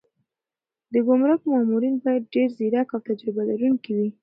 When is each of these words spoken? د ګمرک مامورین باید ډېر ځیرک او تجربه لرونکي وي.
د 0.91 0.93
ګمرک 1.07 1.41
مامورین 1.51 1.95
باید 2.03 2.31
ډېر 2.33 2.49
ځیرک 2.57 2.89
او 2.95 2.99
تجربه 3.07 3.41
لرونکي 3.49 3.91
وي. 3.97 4.09